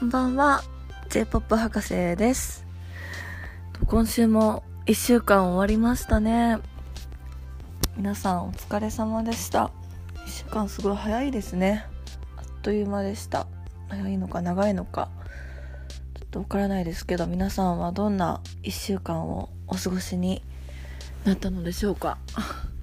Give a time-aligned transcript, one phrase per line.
[0.00, 0.64] こんばんは。
[1.10, 2.64] J-POP 博士です。
[3.86, 6.56] 今週も1週間終わりましたね。
[7.98, 9.70] 皆さんお疲れ様でした。
[10.14, 11.84] 1週間すごい早いですね。
[12.38, 13.46] あっという間でした。
[13.90, 15.10] 早いのか長いのか。
[16.14, 20.42] ちょっとわからないですけど皆さんはどんな1週間をお過ごしに
[21.26, 22.16] なったのでしょうか。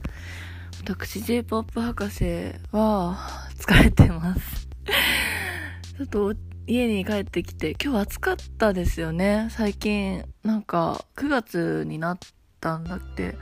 [0.86, 3.18] 私 J-POP 博士は
[3.58, 4.68] 疲れてます。
[5.98, 9.48] ちょっと家に帰ってきて、今日暑かったですよね。
[9.52, 12.20] 最近、なんか9月になっ
[12.60, 13.38] たんだって。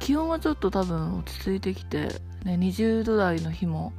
[0.00, 2.08] 気温はちょっと多分落ち着いてきて、
[2.44, 3.92] ね、20度台の日も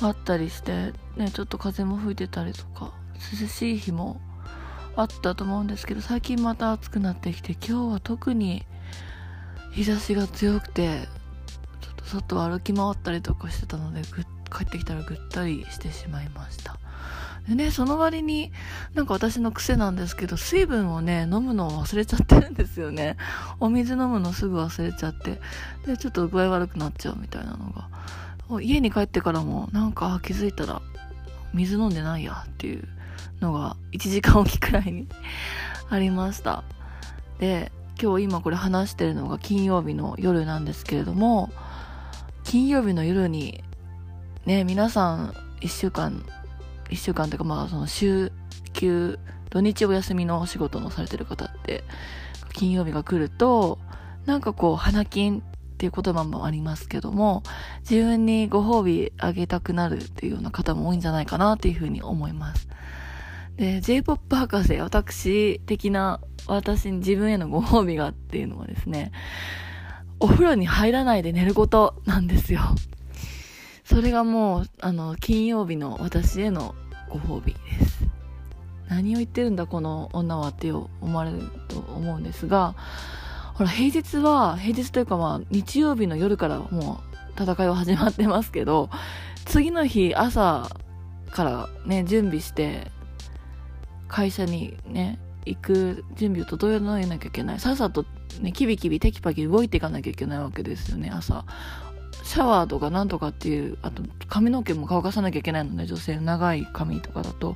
[0.00, 2.92] あったりして、ね、ちょっと風も吹いてたりとか、
[3.40, 4.20] 涼しい日も
[4.94, 8.64] あったと思うんですけど、最近また暑くなってきて、今日は特に
[9.72, 11.00] 日差しが強くて、
[11.80, 16.78] ちょっと外を歩き回ったりとかしてたので、帰ってきたらぐったりしてしまいました。
[17.48, 18.50] でね、その割に、
[18.94, 23.16] なんか私の癖なんですけど、水分をね、飲むのを忘れちゃってるんですよね。
[23.60, 25.40] お水飲むのすぐ忘れちゃって。
[25.86, 27.88] で、ちょっと具合悪くなっちゃうみたいなのが。
[28.60, 30.82] 家に帰ってからも、なんか気づいたら、
[31.54, 32.88] 水飲んでないやっていう
[33.40, 35.06] のが、1時間おきくらいに
[35.88, 36.64] ありました。
[37.38, 41.50] で、今日今これ話してるのが金曜日の夜なんですけれども、
[42.42, 43.62] 金曜日の夜に、
[44.46, 46.24] ね、皆さん1週間
[46.90, 48.32] 1週間というかまあその週
[48.72, 49.18] 休
[49.50, 51.84] 土日お休みのお仕事のされてる方って
[52.52, 53.78] 金曜日が来ると
[54.24, 55.42] なんかこう花金っ
[55.78, 57.42] ていう言葉もありますけども
[57.88, 62.68] 自分にご褒美あげたくなるっていうような方も多いんじゃないかなっていうふうに思います。
[63.56, 69.12] で J-POP 博士私的な私に自分へのご褒美がっていうのはですね
[70.20, 72.60] お風呂に入らないで寝ることなんですよ。
[73.86, 76.74] それがもう、あの、金曜日の私への
[77.08, 78.04] ご褒美です。
[78.88, 82.74] 何を言ってるんだこの女はって思われると思うんですが、
[83.54, 87.00] ほら、平日は、平日というかまあ、日曜日の夜からも
[87.38, 88.90] う戦いは始まってますけど、
[89.44, 90.68] 次の日朝
[91.30, 92.90] からね、準備して、
[94.08, 97.60] 会社にね、行く準備を整えなきゃいけない。
[97.60, 98.04] さっさと
[98.40, 101.44] ね、キビキビテキパキ動いていかなきゃいけないわけですよね、朝。
[102.26, 106.16] シャワーとかなんとかっていう、あと髪の毛も乾かさなきゃいけないので、女性。
[106.16, 107.54] の長い髪とかだと、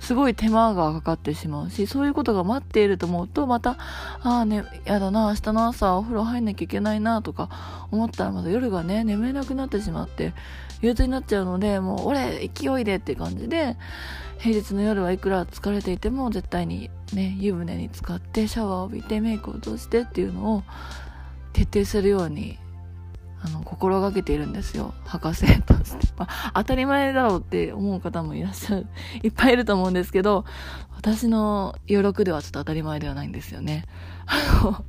[0.00, 3.76] すごい手間がかかってしまうし、そういうことが待っていると思うと、また、
[4.22, 10.34] ああね、やだな、明日の朝お風呂入んなきゃいけないなとか思ったらまた夜がね、眠れなくなってしまって、
[10.80, 13.76] 憂鬱になっちゃうので、もう俺、勢いでって感じで、
[14.38, 20.62] 平日の夜はいくら疲れていても絶対にね、湯船に浸かってシャワーを浴びてメイクを落としてっていうのを
[21.52, 22.58] 徹底するように
[23.44, 24.94] あの、心がけているんですよ。
[25.04, 26.12] 博士として。
[26.16, 28.86] まあ、当たり前だろうって思う方もいらっしゃる、
[29.22, 30.44] いっぱいいると思うんですけど、
[30.96, 33.84] 私の余力ではちょっと当たり前ではないんですよね。
[34.26, 34.84] あの、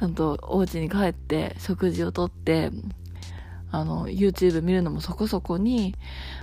[0.00, 2.72] ちゃんとお家に帰って食事をとって、
[3.70, 5.94] あの、YouTube 見るのもそこそこに、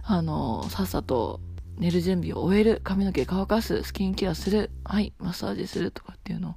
[0.04, 1.42] あの、さっさと
[1.78, 6.56] 寝る準備を終える、髪の毛乾かす、スキンケアする、はい、マッサージするとかっていうのを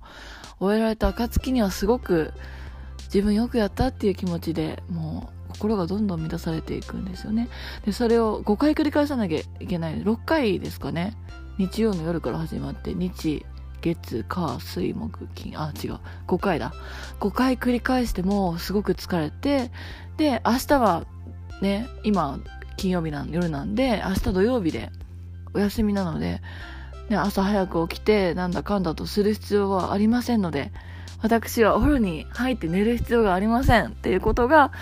[0.61, 2.33] 終えられた暁にはすごく、
[3.07, 7.49] 自分よくやったっていう気持ちでもう心がどんどん満たされていくんですよね。
[7.85, 10.03] でそれを5回繰り返さなきゃいけない。
[10.03, 11.17] 6回ですかね。
[11.59, 13.45] 日曜の夜から始まって日
[13.81, 15.59] 月火水木金。
[15.59, 15.99] あ違う。
[16.27, 16.75] 5回だ。
[17.21, 19.71] 5回繰り返してもすごく疲れて
[20.17, 21.07] で明日は
[21.63, 22.39] ね今
[22.77, 24.91] 金曜日の夜なんで明日土曜日で
[25.55, 26.43] お休みなので、
[27.09, 30.73] ね、朝早く起きてなんだかんだとする必要はありませんので
[31.23, 34.73] 私はお風呂に入って寝る必要がありませんっていうことが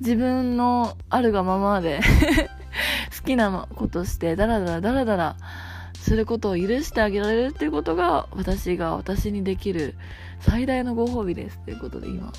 [0.00, 2.00] 自分のあるがままで
[3.16, 5.36] 好きなことしてダラダラダラダラ
[5.94, 9.94] することを許してあげられるっていうことが私が私にできる
[10.40, 12.32] 最大のご褒美ですっていうことで今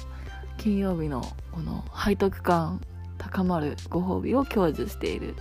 [0.58, 1.22] 金曜日の
[1.52, 2.82] この背徳感
[3.18, 5.35] 高まるご褒美を享受している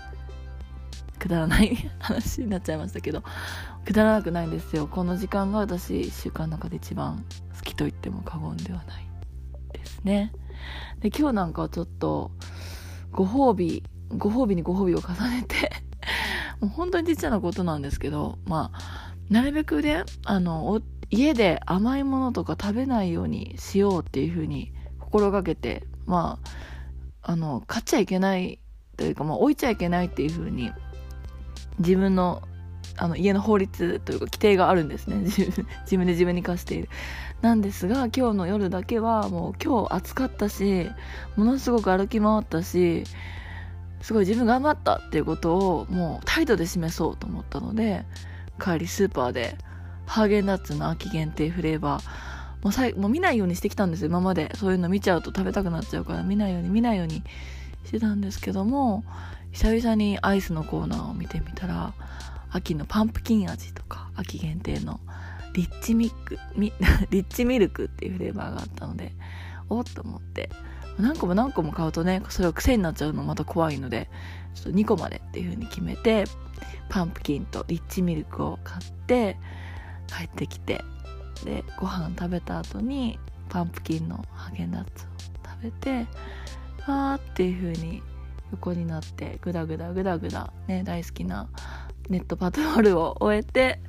[1.19, 3.23] くだらない話になっちゃいましたけど
[3.85, 4.87] くだらなくないんですよ。
[4.87, 7.25] この時間が私1週間の中で一番
[7.57, 9.07] 好きと言っても過言ではない
[9.73, 10.33] ですね。
[11.01, 12.31] で今日なんかはちょっと
[13.11, 13.83] ご褒美
[14.17, 15.71] ご褒美にご褒美を重ねて
[16.61, 20.81] もう本当にちっちゃなことなんですけどまあなるべくねあの
[21.11, 26.39] 家で甘いものとか食べないようにしようっていうふうに心がけてま
[27.23, 28.59] ああの買っちゃいけない
[28.97, 30.73] というか、まあ、置いちゃいけないっていうふうに
[31.79, 32.43] 自分の
[32.97, 35.17] あの家の法律というか規定があるんですね。
[35.27, 36.89] 自分で自分に課している。
[37.41, 40.89] なんですが今日の夜だけはもう今日暑かったし
[41.37, 43.03] ものすごく歩き回ったし
[44.01, 48.05] すごい自分頑張ったっていうことをもう態度で示そうと思ったので
[48.61, 49.57] 帰りスーパーで
[50.07, 52.03] ハーゲンダッツの秋限定フレーバー
[52.63, 54.53] もうさいもう見ないようにしてきたんですよ今まで。
[54.55, 57.25] そういうの見ちゃうと食べたくなっちゃうから見ないように見ないように
[57.85, 59.05] してたんですけども
[59.51, 61.93] 久々にアイスのコーナーを見てみたら
[62.53, 65.01] 秋のパンプキン味とか秋限定の
[65.55, 66.73] リッチミックミ
[67.11, 69.15] リッチミルクっていうフレーバーがあったので
[69.69, 70.51] おっと思って。
[70.99, 74.09] 何個も何個も買うとねそれを癖になっちゃうのまた怖いので
[74.55, 76.25] ちょっと2個までっていう風に決めて
[76.89, 79.37] パンプキンとリッチミルクを買って
[80.07, 80.83] 帰ってきて
[81.45, 83.19] でご飯食べた後に
[83.49, 85.09] パンプキンのハゲンダッツを
[85.45, 86.07] 食べて
[86.87, 88.03] わーっていう風に
[88.51, 91.49] 横になってグダグダグダグダね大好きな
[92.09, 93.81] ネットパトロールを終えて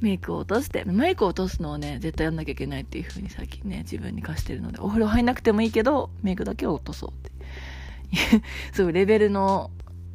[0.00, 8.42] メイクを落としてメイクを落とすのをね絶対やんなきゃいけないっていう風に最近ね自分に課してるのでお風呂入んなくてもいいけどメイクだけを落とそうって
[8.72, 9.70] すごい レベルの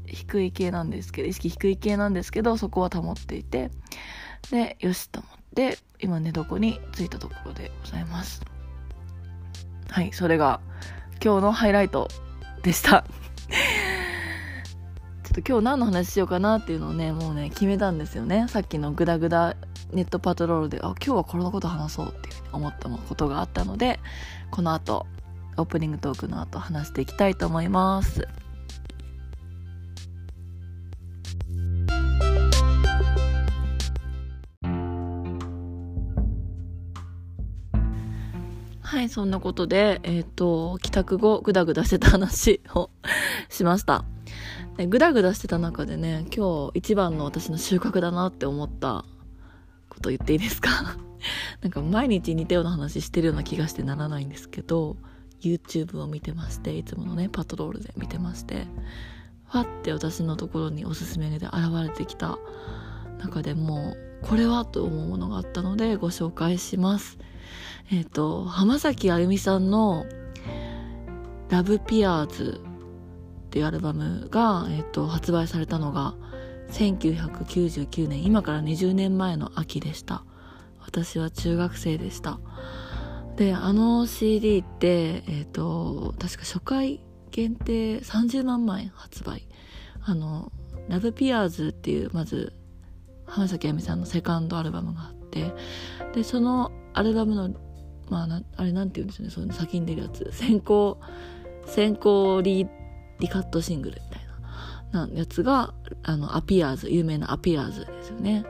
[0.06, 3.72] 低い系なんですけど意識低い系なんですけどそこは保っていて
[4.52, 8.42] でよしと思って今寝床に着いたところでございます。
[9.90, 10.62] はいそれが
[11.24, 12.08] 今日のハイライト
[12.64, 13.06] でした。
[15.32, 19.56] っと今日何の話しようかなっていうのをねもうね決めたんですよねさっきのグダグダ
[19.94, 24.00] ネットパトロールであ今日はこのこと話そうっていうふうに思ったことがあったので
[24.52, 25.06] この後
[25.58, 28.28] オープニングトークの後話していきたいと思います
[38.82, 42.90] はい、そんなことで、えっ、ー、と、帰宅後、ぐだぐだしてた話を
[43.48, 44.04] しました。
[44.78, 49.06] でぐだぐだしてた中でね、今日一番の私の収穫だなって思った
[49.90, 50.98] こと言っていいですか？
[51.62, 54.98] なんか毎日似たような話してるような気がしてならないんですけど、
[55.42, 58.66] YouTube を見てまして、いつものね、パトロールで見てまして、
[59.50, 62.40] ファって私のところにおすすめで現れてきた
[63.20, 67.18] 中でもう、これはと思うものがあったのでご紹介します。
[67.92, 70.06] えっ、ー、と、浜崎あゆみさんの
[71.50, 72.62] ラブピアーズ
[73.52, 76.16] っていうアルバムが、えっ、と、発売されたのが
[76.70, 80.24] 1999年、今から20年前の秋でした。
[80.80, 82.40] 私は中学生でした。
[83.36, 89.50] で、あの CD って、えっ、と、確か初回限定30万枚発売。
[90.02, 90.54] あの、
[90.88, 92.54] ラブピアーズっていう、まず、
[93.26, 95.54] 浜崎あゆみさんのセカンドアルバムがあって、
[96.16, 97.50] で、そのアルバムの
[98.10, 100.98] まああれなんて言うんですよねその先に出るやつ先行
[101.66, 102.81] 先行リー
[103.22, 105.74] リカットシングルみたいななやつが
[106.04, 108.46] あのアピアーズ有名なアピアーズですよね。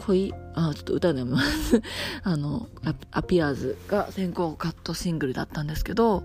[0.00, 1.82] 恋あちょっと歌うの読みます。
[2.24, 2.68] あの
[3.12, 6.24] アピアーズが先行カットシングルだったんですけど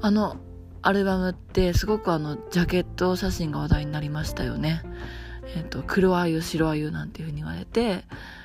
[0.00, 0.36] あの
[0.82, 4.82] アルバムってすごくあのジャケット写真が話題になりましたよね。
[5.54, 8.04] えっ、ー、と黒あゆ白あゆなんていうふうに言われて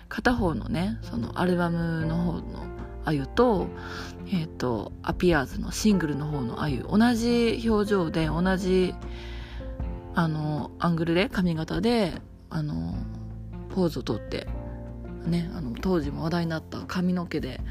[0.09, 2.65] 片方のねそのアルバムの方の
[3.05, 3.67] あゆと,、
[4.27, 8.93] えーと、アピアーズのシングルの方のあゆ同じ表情で同じ
[10.15, 12.13] あのアングルで髪型で
[12.49, 12.95] あの
[13.73, 14.47] ポーズをとって
[15.27, 17.61] ねあの当時も話題になった髪の毛で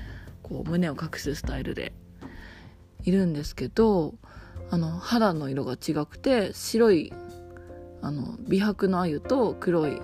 [0.42, 1.92] こう胸を隠すスタイルで
[3.02, 4.14] いるんですけど
[4.70, 7.12] あの肌の色が違くて白い
[8.02, 9.98] あの美白のあゆと黒い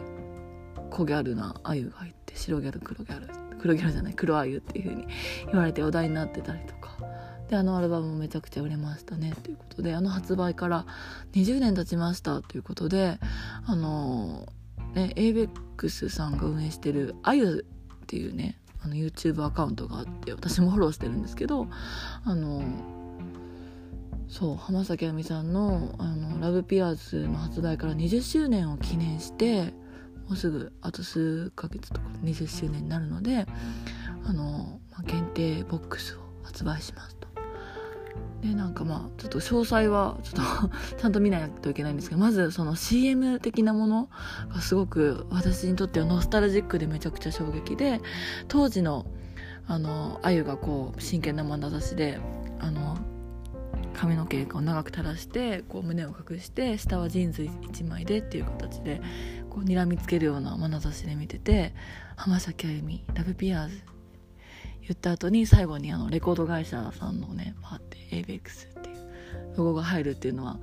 [0.90, 5.06] 小ギャルなあゆがいて白ギャル黒ギャル黒ギャルじゃない黒あゆっていう風に
[5.46, 6.80] 言われて話題になってたりとか。
[7.48, 10.86] であのアルバムもめちゃくちゃ売れましたねということであの発売から
[11.32, 13.18] 20年経ちましたということで
[13.66, 14.46] あの
[14.94, 17.66] ね ABEX さんが運営してるあゆ
[18.04, 21.66] っていうねあの YouTube アカウントがあって私もフォローしてるんですけど
[22.24, 22.62] あの
[24.28, 29.74] そう浜崎あみさんのあのラブピアーズの発売から20周年を記念して
[30.30, 33.46] もうすぐあと数ヶ月とか20周年になるので
[34.24, 37.28] あの、ま、限定ボックスを発売しますと。
[38.40, 44.08] でなんかまあちょっと詳細はちょっと ちゃんと見ないといけないんですけどまずその CM 的なもの
[44.54, 48.00] がすごく私にとってはノスタルジックでめちゃくちゃ衝撃で
[48.46, 49.06] 当時の
[49.66, 52.20] あのあゆがこう真剣な眼差しで
[52.60, 52.96] あの
[53.94, 59.00] 髪の毛を長く垂らしてこう胸を隠して下はジーンズ1枚でっていう形で
[59.48, 61.74] こう睨みつけるような眼差しで見てて
[62.16, 63.82] 浜崎あゆみ LOVEppears。
[64.82, 70.58] 言った後に最後にあのレコード会社さんのねパーって avex っていうロゴが入るっていうのは、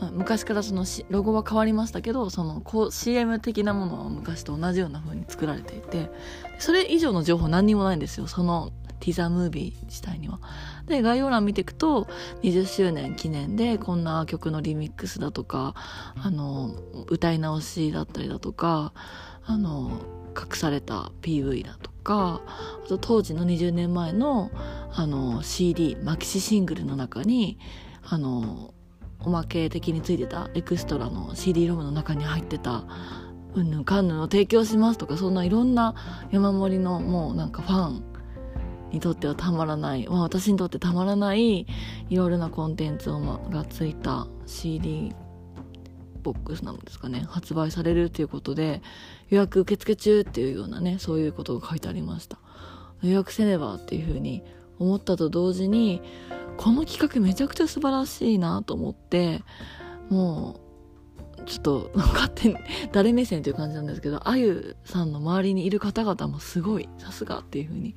[0.00, 6.10] まあ、昔からそのロゴは変わりましたけどそのこう CM 的なものは昔と同じような風に作られていて
[6.58, 8.26] それ以上の情報何にもないんですよ。
[8.26, 10.38] そのティザムービー自体には。
[10.86, 12.06] で概要欄見ていくと
[12.44, 15.74] 20周年記念でこんな曲のリミックスだとか
[16.14, 16.74] あの
[17.08, 18.92] 歌い直しだったりだとか
[19.44, 19.90] あの
[20.38, 22.42] 隠された PV だとか
[22.84, 24.50] あと当時の20年前の
[24.92, 27.58] あの CD マキシシングルの中に
[28.04, 28.72] あの
[29.18, 32.84] おまけ的についてたエクストラの CD ロムの中に入ってた
[33.54, 35.94] うんぬんかんぬんを提供しますとかそんないろんな
[36.30, 38.11] 山盛りのもうなんかファン
[38.92, 41.66] にとってはたまらない、まあ、私にとってたまらない
[42.10, 43.10] いろいろなコンテンツ
[43.50, 45.14] がついた CD
[46.22, 47.24] ボックスなんですかね。
[47.28, 48.80] 発売されるということで
[49.28, 52.38] 予約受付中っていうようなねそういうことが書いてありました。
[53.02, 54.44] 予約せねばっていうふうに
[54.78, 56.00] 思ったと同時に
[56.56, 59.42] この企画めちゃくちゃ素晴らしいなと思って
[60.08, 60.60] も
[61.38, 62.56] うちょっと勝手に
[62.92, 67.96] 誰目線という感じなんですけどあゆさんの周りにいる方々もすごいさすがっていうふうに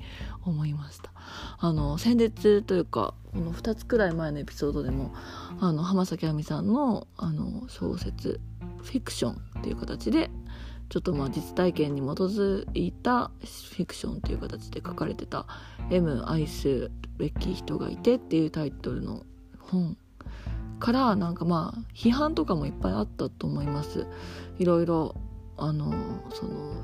[0.50, 1.10] 思いました。
[1.58, 5.14] あの先日というかこの2つくらい前のエピソードでも
[5.60, 8.40] あの浜崎あみさんのあの小説
[8.82, 10.30] 「フィクション」っていう形で
[10.88, 15.46] ちょっとまあ実体験に基づいたフィクションという形で書かれてた
[15.90, 19.24] 「M 愛すべき人がいて」っていうタイトルの
[19.58, 19.96] 本
[20.78, 24.06] からなんかまあ批判とかもいっぱいあったと思います。
[24.58, 25.14] いろいろ
[25.56, 25.92] あの
[26.30, 26.74] その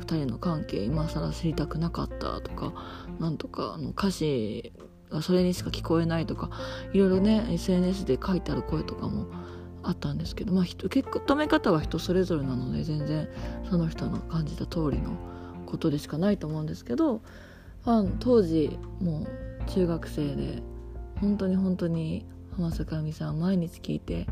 [0.00, 2.72] 2人の関係今更知りたくなかったとか
[3.18, 4.72] なんとかあの歌詞
[5.10, 6.50] がそれにしか聞こえないとか
[6.92, 9.26] いろいろね SNS で書いてある声とかも
[9.82, 13.28] あったんですけどまあ受け止め方は人それぞれなので全然
[13.68, 15.16] その人の感じた通りの
[15.66, 17.22] ことでしかないと思うんですけど
[17.84, 20.62] ファン当時もう中学生で
[21.20, 22.26] 本当に本当に
[22.56, 24.26] 浜坂あみさん毎日聞いて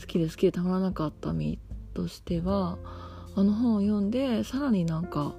[0.00, 1.58] 好きで好きでたまらなかった身
[1.94, 2.78] としては
[3.38, 5.36] あの本を読んでさらになんか、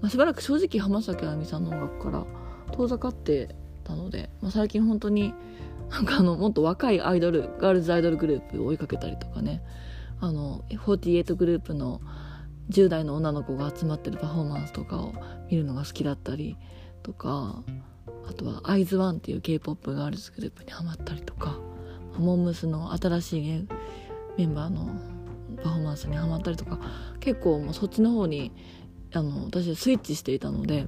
[0.00, 2.24] まあ、しばらく正直浜崎あみさんの音楽から
[2.70, 5.34] 遠ざかってたので、まあ、最近本当に
[5.90, 9.62] なんかあのもっと若いアイドルガールズアイドルグループを追いかけたりとかね。
[10.20, 12.00] あの48グループの
[12.70, 15.12] 10代の女の子が集まってるパフォーマンスとかを
[15.50, 16.56] 見るのが好きだったり
[17.02, 17.62] とか
[18.26, 21.58] あとはアイズワンっていう k p o p ガールズグループにハマったりとか
[22.16, 23.66] モンムスの新しい、ね、
[24.38, 24.88] メンバーの
[25.64, 26.78] パフォーマンスにハマったりとか
[27.18, 28.52] 結構もうそっちの方に
[29.12, 30.86] あの私はスイッチしていたので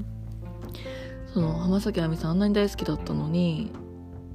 [1.32, 3.72] その浜崎あみさんあんなに大好きだったのに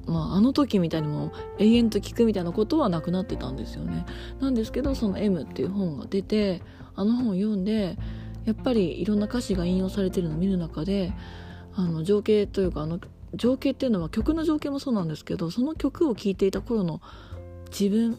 [0.04, 4.04] まあ、あの時みたいにも永遠と聞くみたいなことはなくなってたんですよね。
[4.40, 6.60] なんですけどその「M」っていう本が出て
[6.96, 7.96] あの本を読んで
[8.44, 11.12] やっぱりいろんな歌詞が引用されてるのを見る中で
[11.74, 12.98] あの情景というかあの
[13.34, 17.00] 情景っていうのは曲の情景もそうなんですけどその曲を聴いていた頃の
[17.70, 18.18] 自分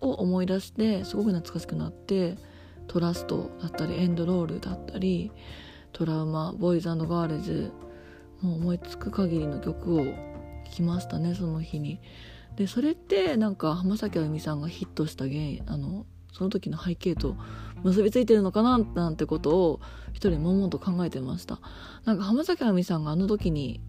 [0.00, 2.36] を思い出してすごく懐かしくなって
[2.86, 5.32] トラストだったりエンドロールだったり
[5.92, 7.72] トラウマボーイズガールズ
[8.42, 10.12] もう思いつく限りの曲を聴
[10.70, 12.00] きましたねその日に。
[12.56, 17.36] でそれってなんか浜崎あゆみさんがヒットした原因あのその時の背景と
[17.82, 19.80] 結びついてるのかななんてことを
[20.14, 21.60] 一人悶々と考えてました
[22.06, 23.82] なんか浜崎あゆみさんがあの時に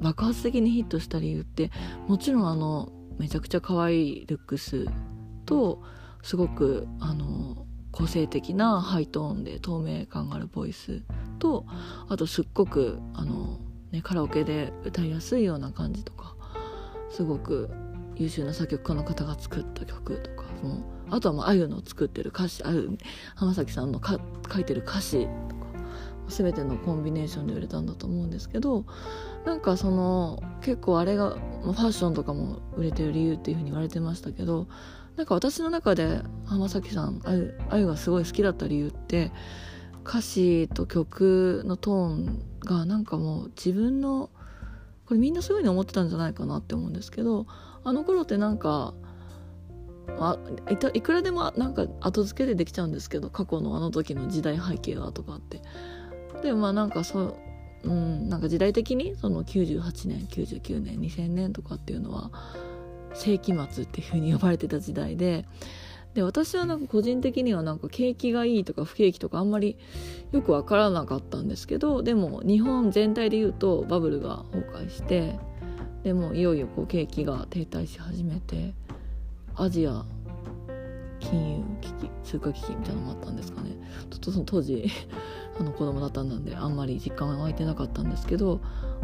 [0.00, 1.70] 爆発的にヒットした理由って
[2.06, 4.86] もちろんあのめちゃくちゃ可愛いルックス
[5.44, 5.82] と
[6.22, 11.02] すごくあの個性的なハイトーンで透明感があるボイス
[11.38, 11.66] と
[12.08, 13.58] あとすっごくあの、
[13.92, 16.34] ね、カラオケで歌いやすいような感じとか
[17.10, 17.68] すごく
[18.16, 22.96] 優秀な作曲家の方が作った曲とかもあとはもうあゆの作ってる歌詞あゆ
[23.34, 25.59] 浜崎さんの書いてる歌詞と
[26.30, 28.84] 全てのコンビネーションで売れたんだと思うんですけど
[29.44, 31.30] なんかその結構あれが
[31.62, 34.68] ファッションとかも売れてる理由っていうふうに言われてましたけど
[35.16, 37.20] なんか私の中で浜崎さん
[37.68, 39.32] あゆがすごい好きだった理由って
[40.04, 44.30] 歌詞と曲のトーンがなんかもう自分の
[45.06, 47.46] これみんなそういうふうに思ってたんじゃないかなって思うんですけど
[47.84, 48.94] あの頃ってなんか
[50.18, 50.38] あ
[50.70, 55.62] いたいくらでもなんか後付けでできちゃうんですけど過去のあの時の時代背景はとかって。
[56.42, 57.36] でまあなんかそう
[57.84, 62.30] うんなんか時代的にその98年99年2000年とかっていうのは
[63.14, 65.46] 世紀末っていう風に呼ばれてた時代で
[66.14, 69.76] で私はなんか個人的にはなんか景気がいいとか不景気とかあんまり
[70.32, 75.38] よく分からなかったんですけどでも日本全体で言うとバブルが崩壊して
[76.02, 78.74] でもいよいよこう景気が停滞し始めて
[79.54, 80.04] アジア
[81.20, 83.70] 金融危機通貨危機みたいなのもあったんですかね
[84.10, 84.86] ちょっとその当時
[85.58, 88.60] あの子供だったんであんまり実感は湧いてなかったんですけど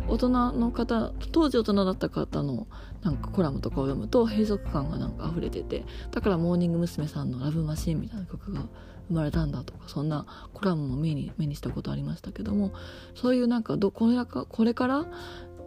[0.09, 2.67] 大人の方当時大人だった方の
[3.03, 7.07] なんかコラムとかを読むと閉塞感がなんか溢れててだからモーニング娘。
[7.07, 8.63] さんの「ラブマシーン」みたいな曲が
[9.09, 12.73] 生まれたんだとかそんなコラムも目に目にしたことありましたけども
[13.15, 15.07] そういうなんかどこれかこれから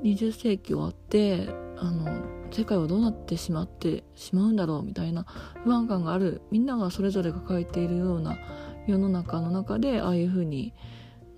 [0.04, 5.26] 20世紀終わってあの世界はどうなってしまってしまうんだろうみたいな
[5.64, 8.38] 不安感があるみんながそれぞれ抱えているような
[8.88, 10.74] 世の中の中でああいうふうに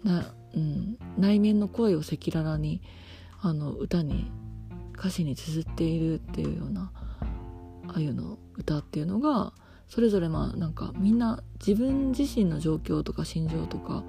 [0.04, 2.82] な、うん、内面の声を赤裸々に
[3.42, 4.32] あの歌に
[4.98, 6.92] 歌詞に綴っているっていうような
[7.88, 9.54] ああいうの歌っていうのが
[9.88, 14.04] それぞれまあなんかみんな自分自身の状況とか心情とか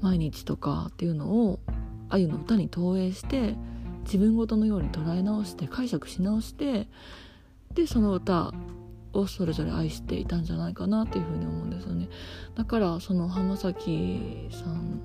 [0.00, 1.60] 毎日とかっていうのを
[2.08, 3.56] あゆの歌に投影して
[4.04, 6.88] 自分ごとのように捉え直して解釈し直して
[7.74, 8.52] でその歌
[9.12, 12.08] をそれぞれ愛していたんじゃないかなっていうふうに思うんですよね。
[12.54, 15.00] だからその浜崎さん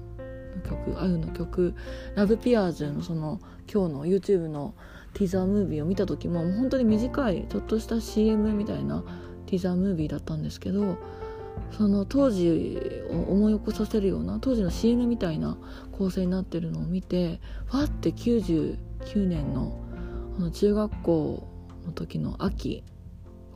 [0.56, 1.76] の曲あゆの曲
[2.16, 3.40] 「ラブピアーズのその
[3.72, 4.74] 今日の YouTube の
[5.14, 9.04] ティザームービーを見た時も本当に短いちょっとした CM みたいな
[9.46, 10.98] ティザームービーだったんですけど
[11.72, 12.80] その当時
[13.12, 15.58] を思い起こさせるような当時の CM みたいな
[15.92, 18.78] 構成になってるのを見てファって99
[19.28, 19.80] 年の
[20.38, 21.48] あの中学校
[21.86, 22.84] の時の秋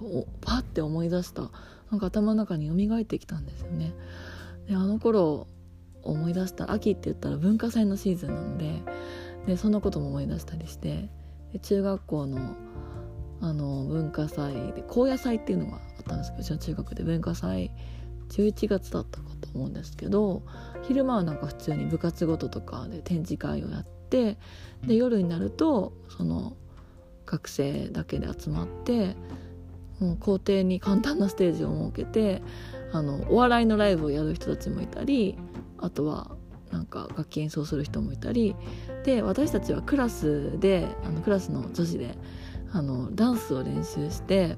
[0.02, 1.52] をパッて思い出した
[1.92, 3.94] なんか頭の中に蘇ってきたんですよね。
[4.68, 5.48] であの頃
[6.04, 8.82] 思い出した秋って言ったら文化祭のシーズンなので
[9.46, 11.10] でそんなことも思い出したりして
[11.54, 12.56] で中学校の
[13.44, 17.72] あの文化祭で高野祭っていうのがあったんですけどうちの中学で文化祭
[18.32, 20.42] 11月だったかと思うんですけど
[20.84, 24.38] 昼間はなんか普通に部活ごととかで展示会をやって
[24.86, 26.56] で夜になるとその
[27.26, 29.16] 学生だけで集まって
[30.00, 32.42] もう校庭に簡単なステージを設けて
[32.92, 35.38] あのお笑いのライブをやる人たちもいたり
[35.78, 36.36] あとは
[36.72, 38.56] なんか楽器演奏する人もいたり
[39.04, 42.16] で私たちはクラスであのクラスの女子で
[42.74, 44.56] あのダンスを練習して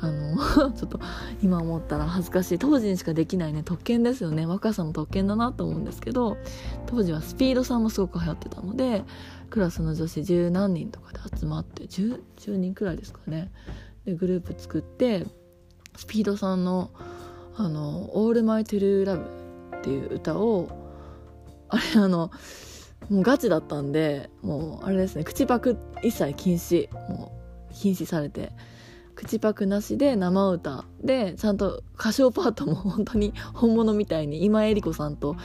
[0.00, 0.36] あの
[0.72, 1.00] ちょっと
[1.42, 2.58] 今思ったら恥ずかしい。
[2.58, 3.62] 当時にしかできないね。
[3.62, 4.46] 特権ですよね。
[4.46, 6.36] 若さの特権だなと思うんですけど
[6.86, 9.04] 当時はスピードさんもすごく流行ってたので
[9.50, 13.50] クラスの女子十何人とかで集まって 10, 10人くらいですかね。
[14.04, 15.26] でグループ作って
[15.96, 16.90] スピードさんの
[17.58, 19.24] 「あのオールマイトゥルーラブ
[19.78, 20.68] っていう歌を
[21.68, 22.30] あれあの
[23.08, 25.24] もうガチだったんでもうあれですね。
[25.24, 27.32] 口パク一切禁止も
[27.70, 28.52] う禁止されて
[29.16, 35.36] 口パクなしで生歌でちゃんと歌唱パートも本当に本物みたいに今江里子さんと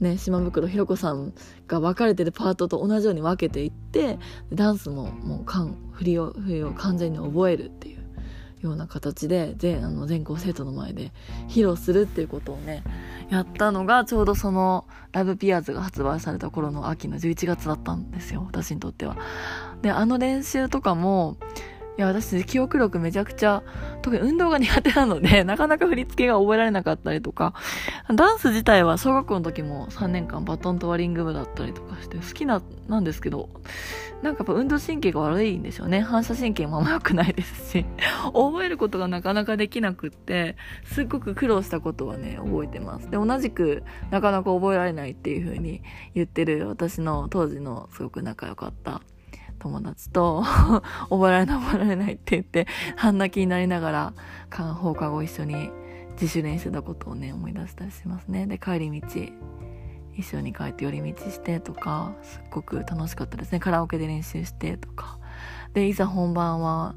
[0.00, 1.34] ね島袋ひろ子さん
[1.66, 4.18] が分かれてるパートと同じように分けていって
[4.52, 7.98] ダンスももう振りをを完全に覚えるっていう
[8.62, 11.12] ような形で全あの全校生徒の前で
[11.48, 12.82] 披露するっていうことをね
[13.30, 19.16] やったのがちょうどその「ラブピアーズ」が発売された頃の秋の11月だったんですよ私にとっては。
[19.82, 21.36] であの練習とかも
[21.98, 23.64] いや、私、記憶力めちゃくちゃ、
[24.02, 27.54] 特に運動が苦手なので、 なかなか振り付けが覚えられなかったりとか、
[28.14, 33.48] ダンス自体は小学校の時も3年間バトントワリング部だったりとかして、好きな、なんですけど、
[34.22, 36.00] なんかやっぱ運動神経が悪いんですよね。
[36.00, 37.84] 反射神経もあんま良くないですし、
[38.32, 43.10] 覚えることがなかなかできなくって、すっごく苦労したことはね、覚えてます。
[43.10, 43.82] で、同じく、
[44.12, 45.82] なかなか覚えられないっていう風に
[46.14, 49.02] 言ってる私の当時のすごく仲良かった
[49.58, 50.44] 友達と
[51.10, 52.66] 覚えられない覚えられないって言って
[52.96, 54.12] 半泣きになりながら
[54.74, 55.70] 放課後一緒に
[56.12, 58.46] 自主練してたことをね思い出したりしますね。
[58.46, 59.06] で帰り道
[60.14, 63.60] 一緒に帰って寄り道してとかすっごく楽しかったですね。
[63.60, 65.18] カラオケで練習してとか。
[65.74, 66.96] でいざ本番は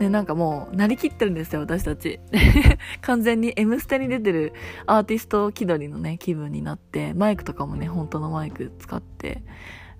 [0.00, 2.20] ね、なんかもう、なりきってるんですよ、私たち。
[3.02, 4.52] 完全に M ステに出てる
[4.86, 9.42] アーティスト気取りのね、気分になって、マイクとかもね、本当のマイク使って、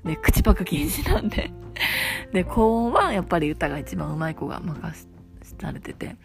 [0.05, 1.51] で、口パク禁止なんで
[2.33, 5.09] で、高音はやっぱり歌が一番上手い子が任
[5.61, 6.17] されてて。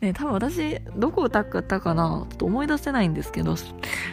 [0.00, 3.54] で、多分私、どこ歌ったかなちょっと思い出せないんですけど、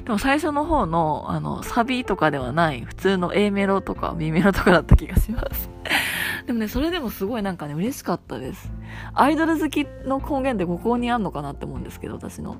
[0.06, 5.70] でも最初の方の、あの、サビとかではない、普通の A メロとか B メロとかだった気がします。
[6.46, 8.72] でもね、それでもすごいなんかね、嬉しかったです。
[9.14, 12.58] アイドル好きの根源ってここにあんのかなって思うんですけど、私の。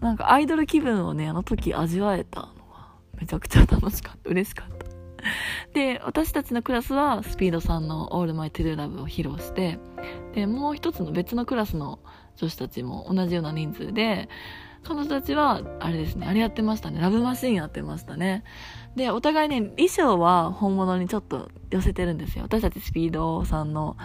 [0.00, 2.52] なんかアイドル気分をね、あの時味わえたのが、
[3.18, 4.30] めちゃくちゃ楽しかった。
[4.30, 4.91] 嬉しかった。
[5.74, 9.78] で、私たちのクラスはスピードさんの ALL MY TRUE LOVE を披露して、
[10.34, 11.98] で、もう一つの別のクラスの
[12.36, 14.28] 女子たちも同じような人数で、
[14.84, 17.00] 彼女たちは、あれですね、あれやってましたね。
[17.00, 18.42] ラブマシーンやってましたね。
[18.96, 22.44] で、お互いね、衣装は本物にちょっと寄せてるんですよ。
[22.44, 23.96] 私たちスピードさんの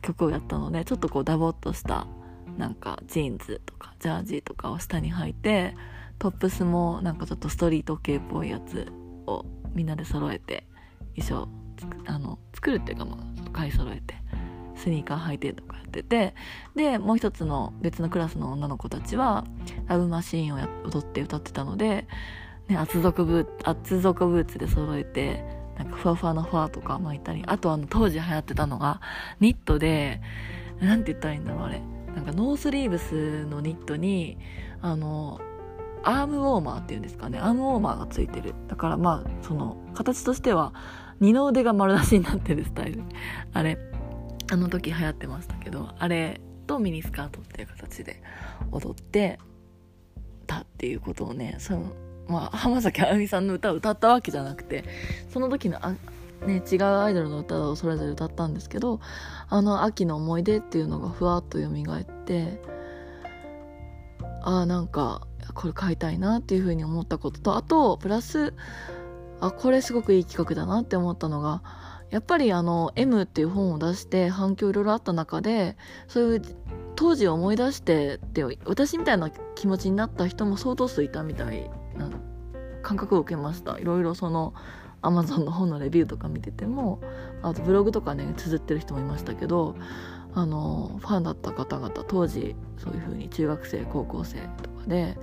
[0.00, 2.06] 曲をやったので、ちょっとこうダボっとした
[2.56, 5.74] なんかジーンズとかジャージとかを下に履いて
[6.18, 8.92] トップスもなんかちょっとストリート系っぽいやつ
[9.26, 9.44] を
[9.76, 10.66] みんなで揃えて
[11.16, 11.48] 衣装
[12.06, 14.14] あの作るっていうかまあ買い揃えて
[14.74, 16.34] スニーカー履いてとかやってて
[16.74, 19.44] でもう一つの別のクラスの女の子たちは
[19.86, 22.06] ラブマシーンをや踊って歌ってたので、
[22.68, 25.44] ね、厚底ブー厚底ブーツで揃えて
[25.78, 29.00] なんかふわふわのファーとか巻いたりあとあの当時流行ってたのが
[29.40, 30.20] ニットで
[30.80, 31.80] 何て言ったらいいんだろうあれ。
[32.14, 34.38] なんかノースリーブスのニットに
[34.80, 35.38] あの
[36.06, 37.38] アームウォーマーっていうんですかね。
[37.38, 38.54] アームウォーマーがついてる。
[38.68, 40.72] だからまあその形としては
[41.20, 43.02] 二の腕が丸出しになってるスタイル。
[43.52, 43.76] あれ
[44.50, 48.22] あの時流行ってましたけどあれとミニスカートっていう形で
[48.70, 49.38] 踊って
[50.46, 51.92] たっていうことをねその
[52.28, 54.84] まあ浜崎あゆみさんの歌を歌ったわけじゃなくて
[55.32, 55.94] その時のあ
[56.46, 59.00] ね、違うアイドルの歌をそれぞれ歌ったんですけど
[59.48, 62.60] あの秋の思い出っていうのがふわっと蘇って
[64.42, 68.54] ああなんかこれ買いたいなっていうふうに思ったこととあとプラス
[69.40, 71.62] あこれすごくいい企画だなって思ったのが
[72.10, 75.76] やっぱりあの M っていう本を出して反響いろいろあった中で
[76.08, 76.42] そういう
[76.94, 82.10] 当時を思い出してって私みたいな気持ちになった人も相当数いたみたいな
[82.82, 83.78] 感覚を受けました。
[83.78, 84.54] いろいろその
[85.02, 87.00] アマゾンの本のレビューとか見てても
[87.42, 89.76] あとブログとかね綴ってる人もいましたけど
[90.34, 95.16] あのファンだった方々当時そういう風に中学生高校生とかで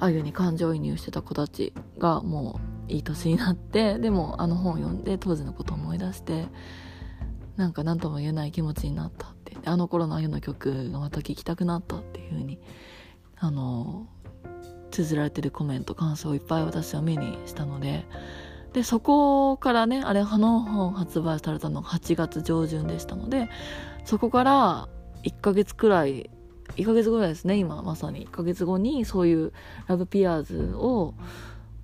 [0.00, 6.46] あゆに感情移入してた子たちがもういい年になってでもあの本を読んで当時のことを思い出して
[7.56, 9.42] なんか何とも言えない気持ちになったって。
[9.64, 12.58] あの頃のあゆの曲がまた聴きたくなったっていう風に
[13.38, 14.06] あの
[14.90, 18.04] 綴られてるコメント感想をいっぱい私は目にしたので
[18.72, 23.48] でそこからねあれあの本発売されたのが8月上旬でしたので
[24.04, 24.88] そこから
[25.24, 26.30] 1ヶ月くらい
[26.76, 28.26] 1ヶ月ぐらいですね今まさに。
[28.26, 29.52] 1ヶ月後にそういう
[29.86, 31.14] ラブピアーズを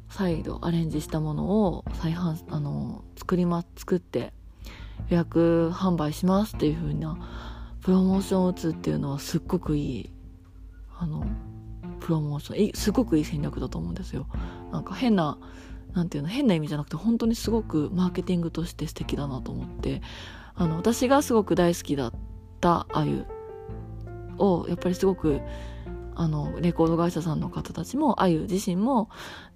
[0.09, 4.33] 再度アレンジしたものを再販あの作りま作って
[5.09, 7.19] 予約販売しますっていう風な
[7.83, 10.11] プロモーションを打つっていうのはすっごくいい
[10.99, 11.27] あの
[12.01, 12.73] プロモーション。
[12.75, 14.27] すごくいい戦略だと思うんですよ。
[14.73, 15.39] なんか変な
[15.95, 20.03] なんていうの変な意味じゃなくて本当にすごくマーケティングとして素敵だなと思って
[20.55, 22.13] あの私がすごく大好きだっ
[22.61, 23.25] たあゆ
[24.39, 25.41] をやっぱりすごく
[26.15, 29.09] あのレコード会社さんの方たちもあゆ自身も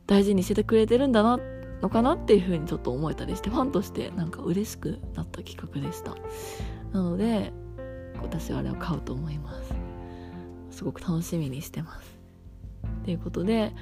[0.07, 1.38] 大事にしててくれてるんだな
[1.83, 6.14] のかなっていうふうにちょっと思えたりしてファンとしてなんか嬉しくなった企画でした。
[6.92, 7.53] なので
[8.23, 9.75] 私はあれを買うと思います。
[10.71, 12.18] すごく楽しみにしてます。
[13.05, 13.73] ということで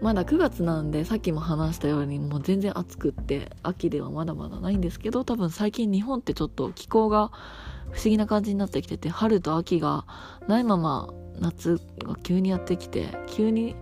[0.00, 7.32] まだ9月なんでさっきも話したようにもう全然暑くって秋ではまだまだないんですけど多分最近日本ってちょっと気候が
[7.92, 10.06] 不思議な感じになってきてて春と秋が
[10.46, 13.74] ないまま夏が急にやってきて急に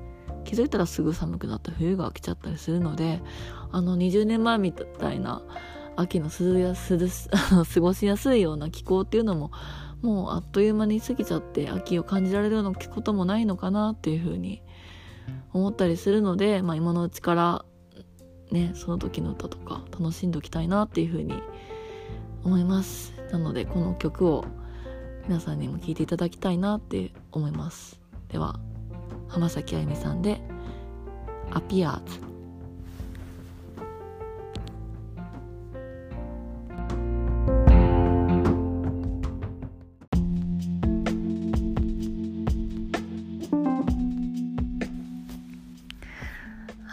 [0.44, 3.20] 気づいたらすぐ寒くなった冬が来ちゃったりするので
[3.70, 5.42] あの20年前みたいな
[5.96, 7.08] 秋の涼や涼
[7.74, 9.50] 過ごしやすいような気候っていうのも
[10.00, 14.62] もうあっという間に過ぎちゃって秋を感じられるようなこともないのかなっていうふうに
[15.52, 17.64] 思ったりするので、まあ、今のうちから
[18.52, 21.34] ねその時の歌とか楽しんでおきたいなっていうふうに
[22.44, 23.17] 思います。
[23.30, 24.44] なのでこの曲を
[25.26, 28.58] 皆さんにも聴いていただきたいなって思いますでは
[29.28, 30.40] 浜崎あゆみさんで
[31.52, 32.20] 「アピアーズ」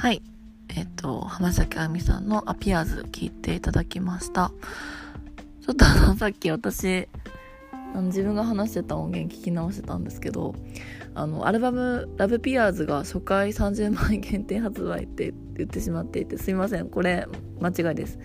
[0.05, 0.21] はい。
[0.69, 4.51] えっと、浜崎あゆみさんのアピアーズ聞いていただきました。
[5.65, 7.07] ちょっとあの、さっき私、
[7.71, 10.53] あの自分が話してた音源聞き直してたんですけど、
[11.15, 17.25] あのアルバム「ラブピアーズ」が初回30万円限定発売って言ってしまっていてすいませんこれ
[17.61, 18.19] 間違いです。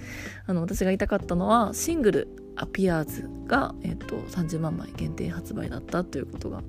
[0.47, 6.63] あの私が言いたかったのはシングル「アピアーズが」えっと、30万枚限定発売だったということが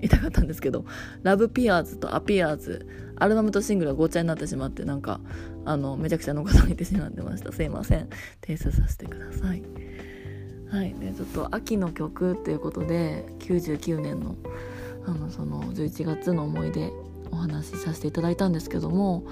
[0.00, 0.86] 言いたかったんですけど
[1.22, 2.86] 「ラブピアーズ」と「アピアーズ」
[3.16, 5.20] アルバムとシングルがごちゃになってしまってなんか
[5.66, 7.52] あのめちゃくちゃのことを言ってしまってました。
[7.52, 8.08] すいません。
[8.40, 9.85] 訂正させてください。
[10.76, 10.94] はい。
[10.94, 14.36] でちょっと秋の曲っていうことで99年の
[15.06, 16.92] 「あのその11月の思い出
[17.30, 19.24] お話しさせていただいたんですけども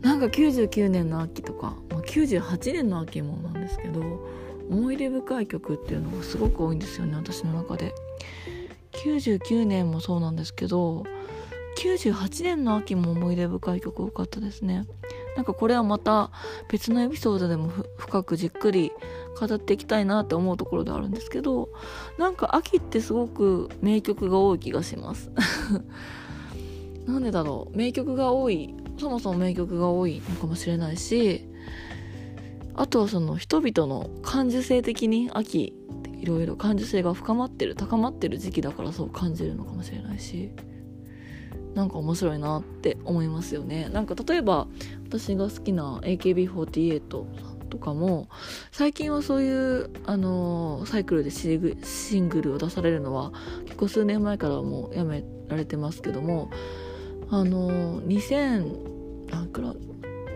[0.00, 4.00] なんか99年の秋とか、まあ、98年の秋もなんですけど
[4.70, 7.94] 思い出深い曲っていうのがすごく多いんですよね私の中で。
[8.92, 11.04] 99年もそうなんですけど
[11.78, 14.86] 98年の秋も思い出深い曲多かったですね。
[15.36, 16.30] なんかこれはまた
[16.68, 18.92] 別のエピソードでも深くじっくり
[19.36, 21.68] 飾っていきたいなって思うところであるんですけど
[22.18, 25.30] なんか秋ってすごく名曲が多い気がします。
[27.06, 27.76] なんでだろう。
[27.76, 28.74] 名曲が多い。
[28.98, 31.44] そもそも名曲が多いのかもしれないし
[32.74, 35.74] あとはその人々の感受性的に秋
[36.20, 40.52] いろいろ感受性が深まってる高まってる時期だからそう感じるのかもしれないし
[41.74, 43.88] なんか面白いなって思いますよね。
[43.88, 44.68] なんか例えば
[45.04, 47.00] 私が好きな AKB48
[47.42, 48.28] さんとかも
[48.70, 53.32] 最近はそういうあのサイクルでシングルを出されるのは
[53.64, 56.50] 結構数年前からもうやめられてますけども
[57.30, 59.62] あの2000なんか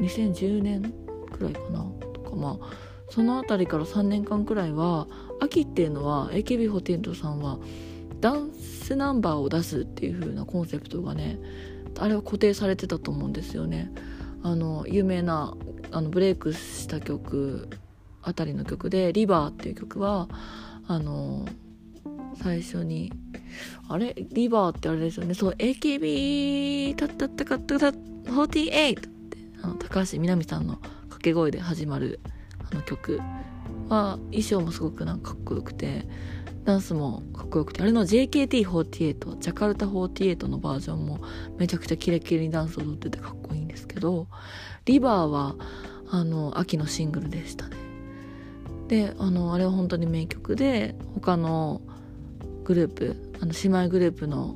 [0.00, 0.94] 2010年
[1.30, 2.66] くらいかなとかまあ
[3.10, 5.06] その辺りから3年間くらいは
[5.38, 7.58] 秋っていうのは AKB48 さんは
[8.22, 11.38] ダンスナンバーを出すっていう風なコンセプトがね
[11.98, 13.92] あれは固定されてたと思うんですよね。
[14.42, 15.54] あの有名な
[15.92, 17.68] あのブレイクした曲
[18.22, 20.28] あたりの曲で「リバーっていう曲は
[20.86, 21.46] あの
[22.42, 23.12] 最初に
[23.88, 24.14] あれ？
[24.14, 25.34] リバーってあれですよね。
[25.34, 32.20] そう AKB たったったかったた48ってあの高橋みなみさんの掛け声で始まる
[32.70, 33.20] あの曲
[33.88, 36.06] は衣装もすごくなんかかっこよくて
[36.64, 41.20] ダンスもかっこよくてあれの JKT48 ジャカルタ48のバージョンも
[41.58, 43.65] めちゃくちゃキレキレにダンス踊っててかっこいい
[43.96, 44.26] けど
[44.84, 45.56] リバーは
[46.10, 47.76] あの秋のシングルでしたね。
[48.88, 51.80] であのあれは本当に名曲で他の
[52.64, 54.54] グループあの姉妹グループの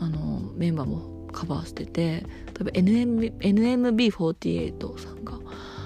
[0.00, 2.22] あのメンバーもカバーしてて例
[2.60, 5.38] えば NMB NMB48 さんが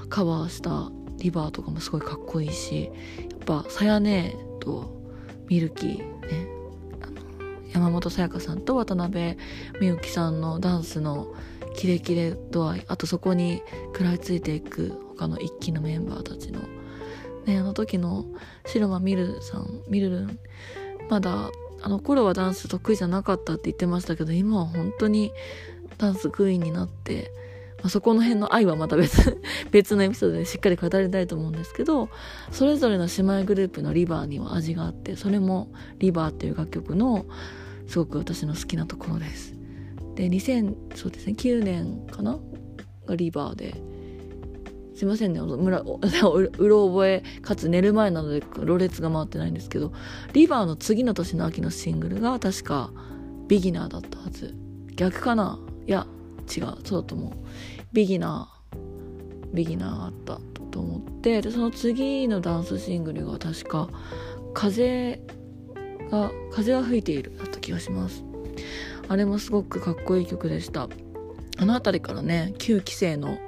[0.08, 4.94] カバーしたリバーとかもすごいかっこいいしやっぱさやねと
[5.48, 6.48] ミルキーね
[7.72, 9.36] 山本さやかさんと渡辺
[9.80, 11.34] 美幸さんのダンスの
[11.78, 12.84] キレキレ度合い。
[12.88, 13.62] あとそこに
[13.92, 16.60] 食らいついていく他の一期のメンバーたちの、
[17.46, 18.26] ね、あの時の
[18.66, 20.38] 白間みるさんみるるん
[21.08, 25.30] まだあの頃はダンス得意じゃなかったって言ってましたけど今は本当に
[25.98, 27.32] ダンスクイーンになって
[27.78, 32.08] まあ、そこの辺の愛はまた別 別のエピソードでしっかり語りたいと思うんですけど
[32.50, 37.24] それぞれの姉妹グループの「リバー」には味があってそれも「リバー」っていう楽曲の
[37.86, 39.57] すごく私の好きなところです。
[40.18, 42.40] で2000そうですね9年かな？
[43.07, 43.81] がリバーで。
[44.96, 49.92] すいませんね うろ覚えかつ寝る前なのでろれつが回ってないんですけど
[50.33, 52.90] リバーの次の年の秋のシングルが確か
[53.46, 54.57] ビギナーだったはず。
[54.96, 55.61] 逆かな？
[55.87, 56.04] いや
[56.48, 56.64] 違う。
[56.83, 57.33] そうだと思う。
[57.92, 60.40] ビギナービギナーあった
[60.72, 63.88] と思ってでその次のダンスシングルが確か
[64.52, 65.22] 風
[66.11, 68.27] が風は吹いているだった気がします。
[69.08, 70.88] あれもすごくかっこいい曲でした。
[71.60, 73.38] あの辺りからね9期生の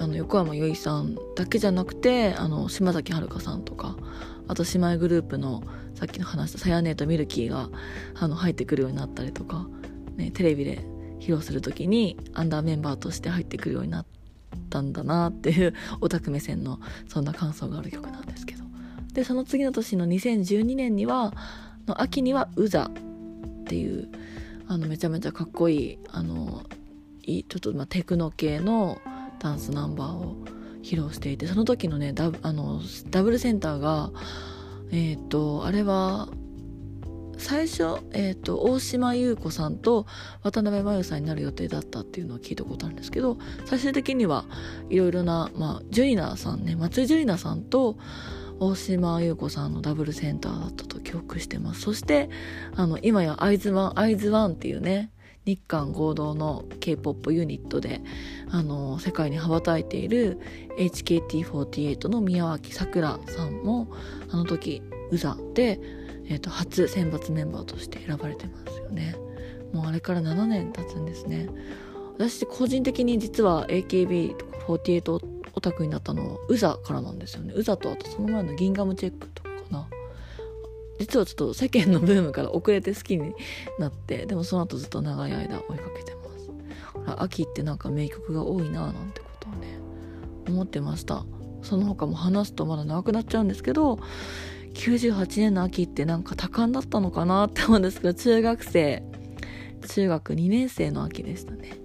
[0.00, 3.96] あの横山由依さんだけじゃなくてあの島崎遥さんとか
[4.46, 5.62] あと姉妹グループの
[5.94, 7.68] さっきの話したさやねとミルキーが
[8.14, 9.66] あの入ってくるようになったりとか、
[10.16, 10.84] ね、テレビで
[11.18, 14.06] 披露する時にアンダーメンバーとして入ってくるようになっ
[14.70, 18.64] たんだなっていうオタク目線のそんな感想がある曲なんですけど。
[19.12, 21.34] でその次の年の2012年には
[21.88, 22.84] の秋には「ウザ」
[23.62, 24.08] っていう
[24.68, 26.62] あのめちゃめちゃかっこいいあの
[27.24, 29.00] ちょっとまあテクノ系の
[29.38, 30.36] ダンスナンバーを
[30.82, 34.10] 披露していてその時のねダあのダブルセンターが
[34.90, 36.28] えっ、ー、とあれは
[37.38, 40.06] 最初、えーと、大島優子さんと
[40.42, 44.44] 渡辺真由さんになる予定だったっていうのは聞いたことあるんですけど最終的には
[44.90, 47.96] いろいろな、まあ、ジュリナさんね松井ジュリナさんと
[48.60, 51.82] 大島優子さんのダブルセンターだったと記憶してます。
[51.82, 52.28] そして
[52.74, 55.10] あの今やアイズワンアイズワンっていうね
[55.44, 58.00] 日韓合同の K-POP ユニットで
[58.50, 60.38] あの世界に羽ばたいている
[60.78, 63.88] HKT48 の宮脇さくらさんも
[64.30, 65.80] あの時ウザで
[66.30, 69.16] えーと、初選抜メンバーとして選ばれてますよね。
[69.72, 71.48] もうあれから7年経つんですね。
[72.18, 77.52] 私個人的に実は AKB とか48オタクになったのはウザからなんですよね。
[77.54, 79.88] ウザとあとその前のギンガムチェックとかかな。
[80.98, 83.34] 実はちょっと世間のブームから遅れて好きに
[83.78, 86.50] なってでもその後ずっと長い間追いかけてます。
[87.22, 89.78] 秋ってなんか名曲が多いななんてことをね
[90.48, 91.24] 思ってました。
[91.62, 93.98] その他も話すとまだ長くなっちゃうんですけど
[94.74, 99.02] 98年の秋ってなんか多感だったのかなって思うんですけど中学生
[99.88, 101.78] 中学2年生の秋でしたね。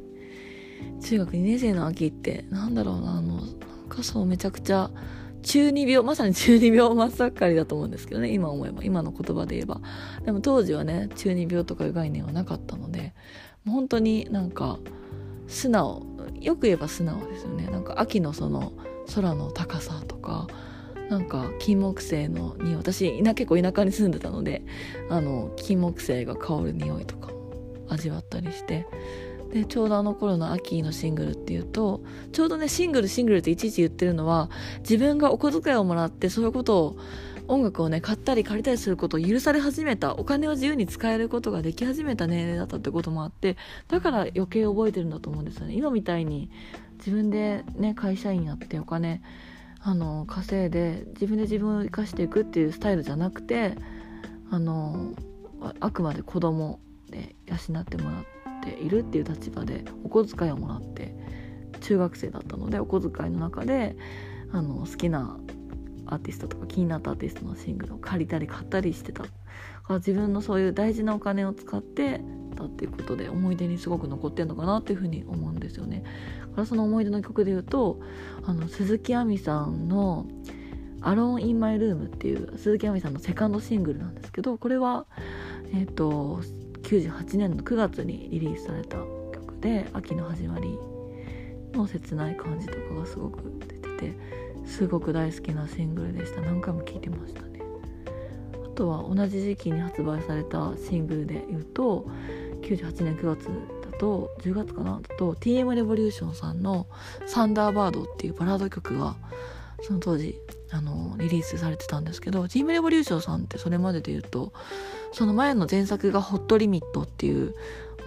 [1.01, 3.41] 中学2年生の秋ってなんだろうなあの
[4.25, 4.89] めちゃくちゃ
[5.43, 9.81] 中二病まさに中二病真っ盛りだと思うんですけどね今思えば今の言葉で言えば。
[10.25, 13.13] でも当時はね中二病とかいう概念はなかったので
[13.65, 14.79] もう本当になんか
[15.47, 16.03] 素直
[16.39, 17.67] よく言えば素直ですよね。
[17.67, 18.73] なんか秋のその
[19.13, 20.47] 空の高さとか
[21.09, 22.75] なんか金木犀の匂い。
[22.77, 24.63] 私結構田舎に住んでたので
[25.09, 27.29] あの金木犀が香る匂いとか
[27.89, 28.87] 味わったりして
[29.53, 36.97] でちょうどあの頃の秋のシングルっていうとちょうどねシングルシングルっていちいち言ってるのは自分がお小遣いをもらってそういうことを
[37.47, 43.57] 音楽をね買ったり借りたりすることを許され始めたお金を自由に使えることができ始めた年齢だったってこともあって
[43.89, 45.75] だから余計覚えてるんだと思うんですよね。
[45.75, 46.49] 今みたいに
[46.97, 49.21] 自分でね会社員やってお金
[49.81, 53.75] あの稼いで自分で自分を生かしていくっていうスタイルじゃなくて
[54.49, 55.13] あの
[55.79, 56.79] あくまで子供
[57.11, 58.23] で養ってもらっ
[58.63, 61.15] ているっていう立場でお小遣いをもらって
[61.81, 63.95] 中学生だったのでお小遣いの中で
[64.51, 65.37] あの好きな
[66.05, 69.29] アーティストとか気になったアーティストのシングルを借りたり買ったりしてたか
[69.89, 72.21] ら自分のそういう大事なお金を使って
[72.55, 76.03] たっていうことで思い出にすごく残ってんのかなっていうふうに思うんですよね。
[76.53, 77.99] からその思い出の曲で言うと
[78.45, 80.25] あの鈴木亜美さんの
[81.01, 85.05] 「アローン・イン・マイ・ルーム」っていう鈴木亜美さんのセカンドシングルなんですけどこれは
[85.73, 86.41] えっ、ー、と
[86.83, 90.77] 98年の9月にリリースされた曲で秋の始まり
[91.73, 94.13] の切ない感じとかがすごく出てて
[94.65, 96.41] すごく大好きなシングルでした。
[96.41, 97.61] 何回も聴いてましたね。
[98.63, 102.05] あとは同じ時期に発売されたシングルで言うと
[102.61, 103.45] 98年9月
[103.91, 106.87] だと10月かなだと TM レボリューションさんの
[107.27, 109.15] 「サンダーバード」っていうバラード曲が
[109.81, 110.39] その当時
[110.73, 114.53] あのリリースされてたんですけど TM レボリューションさんってそれまでで言うと
[115.11, 117.53] その前の前作が「ホットリミット」っていう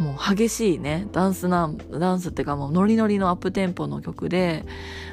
[0.01, 4.67] もう激しいねダンスなダンスっていうかもうノリノリのアップテンポの曲で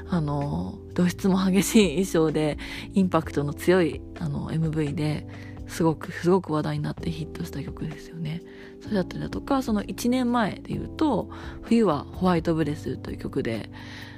[0.10, 2.58] あの露出も激しい衣装で
[2.94, 5.28] インパクトの強いあの MV で
[5.68, 8.42] すごくすごく話題になってヒットした曲ですよね。
[8.82, 11.30] それだったりだとかその1年前で言うと
[11.62, 13.72] 「冬はホワイトブレス」という曲で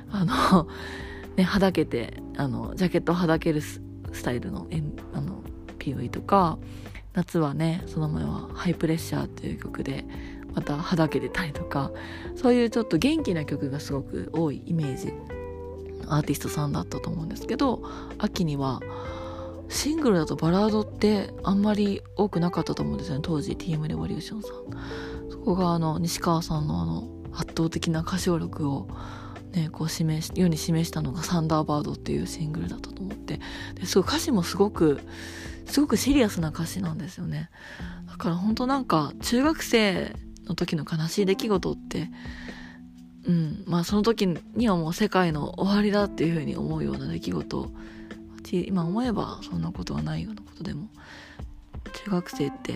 [0.09, 0.67] あの
[1.35, 3.81] ねはだけてあのジャケットはだけるス
[4.23, 4.67] タイルの
[5.13, 5.41] あの
[5.79, 6.57] PV とか
[7.13, 10.05] 夏はねその前は「ハイプレッシャー」っていう曲で
[10.53, 11.91] またはだけてたりとか
[12.35, 15.13] そういうちょっと元気な曲がすごく多いイメージ
[16.07, 17.83] アーティストさんだったと思うんですけど
[18.17, 18.81] 秋には
[19.69, 24.51] シングルだとバラードってあんまり多くなかったと思うんですよね当時 TM レボリューションさん。
[25.31, 28.87] そこがあの西川さんのあの圧倒的な歌唱力を
[29.55, 33.39] ねこう示し世に示したのが「サンダーバード」っていうシングルだったと思って。
[33.75, 34.99] ですごい歌詞もすごく
[35.65, 37.49] すごくシリアスな歌詞なんですよね。
[38.07, 40.15] だから本当なんか中学生
[40.45, 42.11] の時の悲しい出来事って
[43.27, 47.71] うんまあその時にはもう世界の終わりだっていうふうに思うような出来事。
[48.51, 50.87] 今思えばそんなことはないようなことでも
[52.05, 52.75] 中学生って、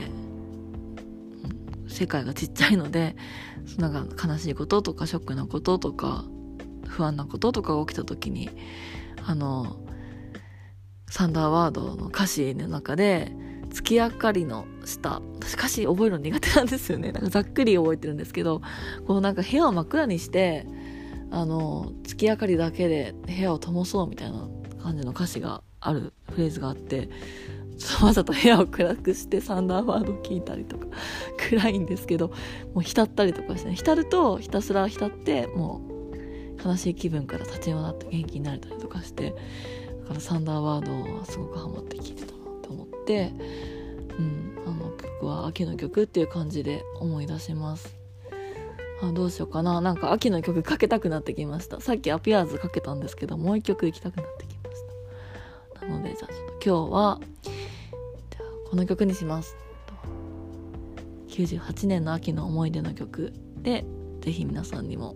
[1.88, 3.16] 世界がちっちゃいので
[3.78, 6.26] なんか悲しいこととかショックなこととか
[6.90, 8.50] 不安なこととかが起きた時に
[9.26, 9.78] あの
[11.10, 13.32] サンダーワードの歌詞の中で
[13.72, 15.22] 月明かりの下。
[15.36, 17.12] 私歌詞覚えるの苦手なんですよね。
[17.12, 18.62] なんかざっくり覚えてるんですけど
[19.08, 20.66] こうなんか部屋を真っ暗にして
[21.32, 24.48] あの月明かりだけで部屋を灯そうみたいな
[24.82, 27.10] 感じの歌詞があるフレーズがあって
[28.02, 30.88] わざと部屋を暗くしてサンダーバード聞いたりとか
[31.50, 32.30] 暗いんですけど
[32.74, 35.89] もう浸ったりとかして、ね、浸るとひたすら浸ってもう
[36.64, 39.32] 悲しい気分から立ち上がって元気になれたりとかして
[40.04, 43.32] だからサンダーバードはすごくハマって聴いてたなって思って
[44.18, 47.98] うんあの曲は秋の曲っていう感じで思い出します。
[49.02, 49.80] あどうしようかな。
[49.80, 51.80] なんか秋の曲かけたくなってきました。
[51.80, 55.86] さっきアピアーズかけたんですけどもう一曲行きたくなってきました。
[55.86, 59.56] なのでじゃあちょっと今日はじゃあこの曲にします。
[61.30, 63.86] 98年の秋の思い出の曲で
[64.20, 65.16] ぜひ皆さんにも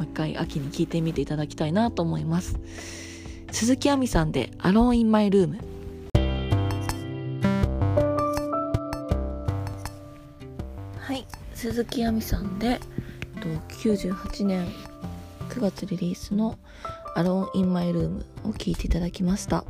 [0.00, 2.58] う一回秋に聴いてみていただきたいなと思います。
[3.52, 5.58] 鈴木亜美さんで「アローン・イン・マイ・ルーム」
[10.98, 12.80] はい鈴木亜美さんで
[13.40, 14.68] 98年
[15.48, 16.58] 9月リリースの
[17.16, 19.64] 「アローン・イン・マイ・ルーム」を聴いていただきました。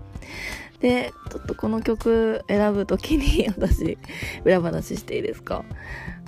[0.81, 3.99] でちょっとこの曲選ぶ時に 私
[4.45, 5.65] 裏話していいですか？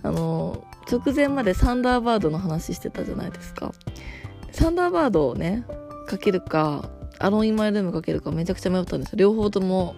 [0.02, 3.72] あの直前までサンダーバードの話してたじゃないですか。
[4.50, 5.64] サンダーバードをね
[6.06, 9.16] かけるかアロン・イン・マイ・ルームかけるかめちゃくちゃ迷ったんですよ。
[9.16, 9.94] 両方とも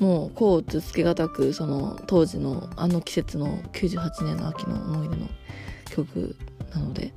[0.00, 5.28] もう甲乙つけがたくその当時のあの季節の98年の秋の思い出の
[5.90, 6.36] 曲
[6.74, 7.12] なので。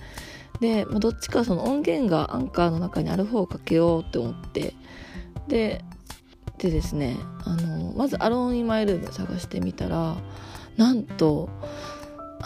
[0.62, 4.74] で、まあ、どっちかその音源がアンカーの中にある方をかけようって思って。
[5.48, 5.84] で
[6.58, 10.16] でですねあのまず「alone in my room」探してみたら
[10.78, 11.50] なんと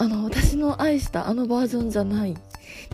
[0.00, 2.34] あの私の愛したあのバージョンじゃない。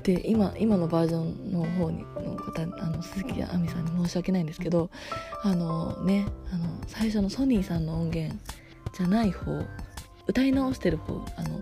[0.02, 4.90] で今今のバージョンの方にの方あの鈴木亜美さんに申し訳ないんですけど
[5.44, 8.36] あのねあの最初のソニーさんの音源
[8.96, 9.62] じゃない方
[10.26, 11.60] 歌い直してる方あの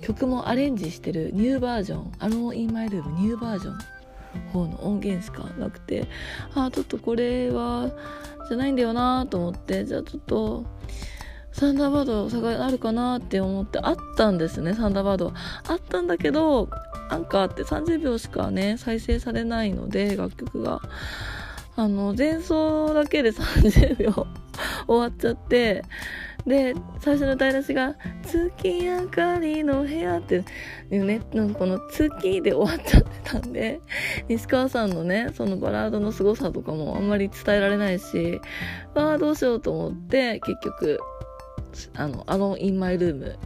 [0.00, 3.78] 曲もアレンジしてるニューバージョン「アロー・イン・マイ・ルーム」ニューバージョン
[4.52, 6.08] 方の音源しかなくて
[6.54, 7.90] ああちょっとこれは
[8.48, 10.64] じゃないんだよなと思ってじゃあちょっと
[11.56, 14.74] サンダーバード探あるかなって思ってあったんですね。
[14.74, 15.32] サンダーバード
[15.68, 16.68] あったんだけど
[17.08, 20.82] アンカーって30秒しかね再生されないので楽曲が。
[21.78, 24.26] あの前奏だけで30秒
[24.88, 25.82] 終わっちゃって
[26.46, 30.42] で最初の歌い出しが「月明かりの部屋」って
[30.90, 33.80] いうねこの「月」で終わっちゃってたんで
[34.26, 38.40] 西川さんのねそのバラードの凄さとかもあんまり伝えられないし
[38.94, 40.98] ああどうしようと思って結局
[41.94, 43.38] あの「アロン・イン・マイ・ルーム」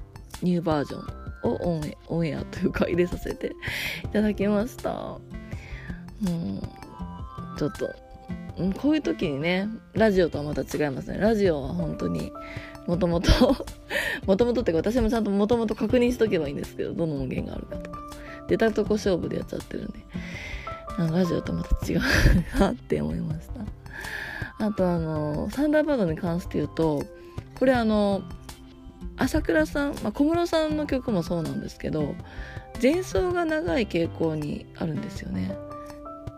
[0.42, 3.52] ニューバージョンをオンエオンエアというか入れさせて
[4.04, 4.90] いただきました。
[4.92, 5.20] も
[7.56, 7.90] うちょっと
[8.58, 11.18] うんこういう時にねラジオとはまた違いますね。
[11.18, 12.32] ラジオは本当に
[12.86, 13.30] もともと
[14.26, 18.00] もともとってか私もちゃんともともと確認しとけばいいんですけどどの音源があるかとか。
[18.48, 20.00] 出たとこ勝負でやっちゃってるんで。
[20.98, 22.00] ラジオとまた違う
[22.58, 23.48] なって思いまし
[24.58, 24.66] た。
[24.66, 27.02] あとあのサンダーバードに関して言うと
[27.60, 28.22] これあの
[29.18, 32.14] 朝倉さん、まあ、小室さんの曲もそうなんですけど
[32.82, 35.54] 前奏が長い傾向にあるんですよね。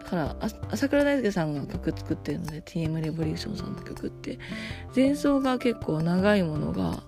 [0.03, 0.37] だから
[0.71, 4.39] 朝倉大輔さんが曲作ってるので TM レボリューションさんの曲って
[4.95, 7.05] 前奏が結構長いものが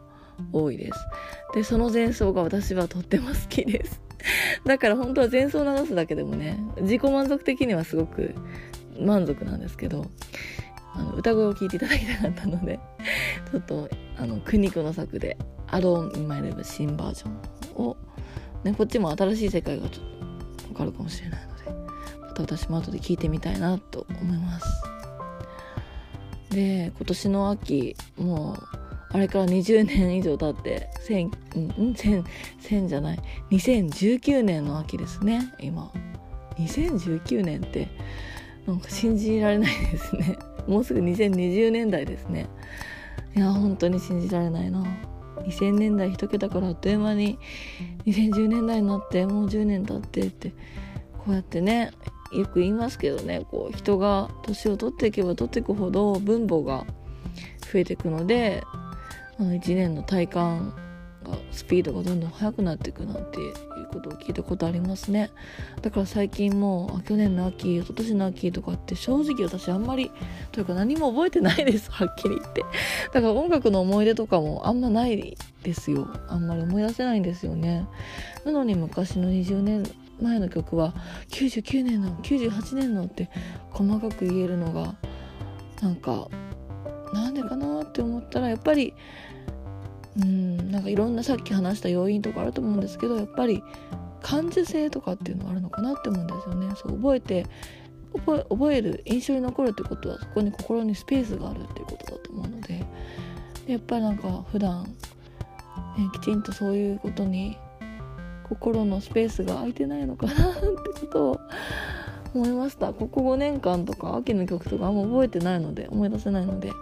[0.52, 0.98] 多いです。
[1.52, 4.00] でその前奏が私はとっても好きです。
[4.64, 8.32] だから本当は前奏流すだけでもね自己満足的にはすごく
[8.98, 10.06] 満足なんですけど
[10.94, 12.78] あの歌声を聴いていただきたかったので
[13.50, 15.36] ちょっとあの苦肉の策で
[15.68, 17.96] 「アローン・イン・マイ・レブ」新バージョンを、
[18.62, 20.06] ね、こっちも新しい世界がちょっ
[20.58, 21.64] と分かるかもしれないので
[22.20, 24.66] また私も後で聞いてみたいなと思います。
[26.50, 28.56] で今年の秋もう
[29.10, 32.24] あれから20年以上経って1000うん1000
[32.62, 33.18] 1000じゃない
[33.50, 35.92] 2019年の秋ですね今。
[36.58, 37.88] 2019年って
[38.66, 40.36] なんか信じられないですね。
[40.66, 42.48] もうすぐ2020年代ですね。
[43.36, 44.84] いや本当に信じられないな。
[45.46, 47.38] 2000年代1桁からあっという間に
[48.06, 50.50] 2010年代になってもう10年経ってって
[51.18, 51.90] こうやってね
[52.32, 56.84] よく言いますけどねこう人が年を取っていけば取っていくほど分母が
[57.72, 58.62] 増えていくので
[59.38, 60.74] あの1年の体感
[61.24, 63.54] がスピードがどんどん速くなっていくなんていう
[63.92, 65.30] ことを聞いたことありますね。
[65.82, 70.10] だから最近もう去年の秋一昨年の秋とかって正直私あんまり
[70.52, 72.62] というか何も覚えてないですはっきり言って。
[73.12, 76.08] だから音楽の思い出とかもあんまないですよ。
[76.28, 77.86] あんまり思い出せないんですよね。
[78.44, 79.84] なのに昔の20年
[80.20, 80.94] 前の曲は
[81.30, 83.30] 99年の98年のって
[83.70, 84.94] 細かく言えるのが
[85.82, 86.28] なんか
[87.12, 88.94] なんでかなって思ったらやっぱり
[90.20, 93.62] うんなんかいろんなさっき話した要因とかあると思うんですけどやっぱり
[94.22, 96.72] 感受性とかっていうのがあるのかなって思うんですよね。
[96.76, 97.46] そう覚えて
[98.14, 102.84] 覚える印象に残るってことはそこに心にスペースがあるっていうことだと思うので。
[103.66, 104.90] やっぱりなんか普段、ね、
[106.12, 107.56] きちんとそういうことに
[108.48, 110.66] 心のスペースが空いてないのかなって
[111.00, 111.40] ことを
[112.34, 112.92] 思いました。
[112.92, 116.72] ここ5年間とか秋の曲とかあんま覚えてないので思い出せないので。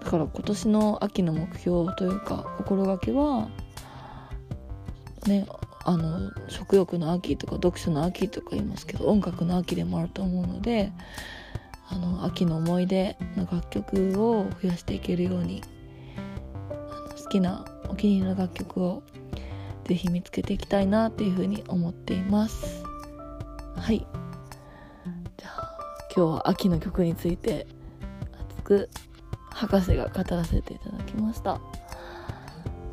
[0.00, 3.48] だから今年の秋の目標というか心がけは
[5.26, 5.46] ね
[5.84, 10.92] あの食欲の秋とか読書の秋とか言いますけど音楽の秋でもあると思うので
[11.90, 15.62] あの秋の思い出の楽曲を増やしていけるように
[17.22, 19.02] 好きなお気に入りの楽曲を
[19.84, 22.84] ぜひ見つけていきたいなっていうふうに思っています。
[23.74, 24.06] はい。
[25.38, 25.78] じゃあ
[26.14, 27.66] 今日は秋の曲について
[28.50, 28.90] 熱く
[29.58, 31.60] 博士が語らせていただきました、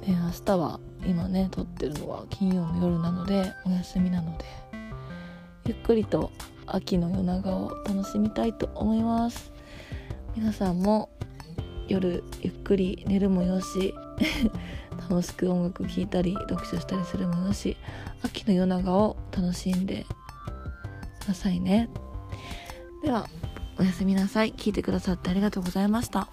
[0.01, 4.45] で明日は今ね撮ってるのは金曜の夜なのでお休みなので
[5.66, 6.32] ゆっくりと
[6.66, 9.51] 秋の夜長を楽しみたいと思います。
[10.36, 11.09] 皆さんも
[11.88, 13.93] 夜ゆっくり寝るもよし
[15.07, 17.78] 楽しく音楽聴いたり読書したりするもよし
[18.24, 20.05] 秋の夜長を楽しんで
[21.20, 21.89] くださいね。
[23.03, 23.30] では
[23.78, 24.53] おやすみなさい。
[24.53, 26.28] 聞いてくださってありがとうございました。